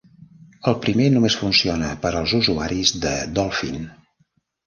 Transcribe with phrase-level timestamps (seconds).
[0.69, 3.77] El primer només funciona per als usuaris de Dolphin.